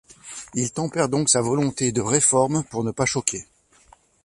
Il 0.55 0.71
tempère 0.71 1.09
donc 1.09 1.29
sa 1.29 1.41
volonté 1.43 1.91
de 1.91 2.01
Réforme 2.01 2.63
pour 2.71 2.83
ne 2.83 2.89
pas 2.89 3.05
choquer. 3.05 3.45